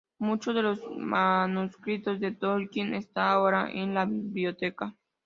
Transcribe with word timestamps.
Muchos 0.17 0.55
de 0.55 0.63
los 0.63 0.79
manuscritos 0.97 2.19
de 2.19 2.31
Tolkien 2.31 2.95
están 2.95 3.27
ahora 3.27 3.69
en 3.71 3.93
la 3.93 4.05
Biblioteca. 4.07 4.95